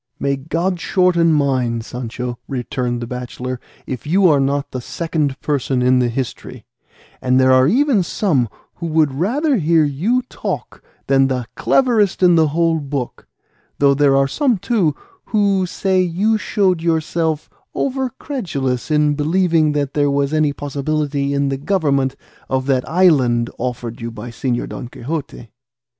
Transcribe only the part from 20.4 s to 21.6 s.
possibility in the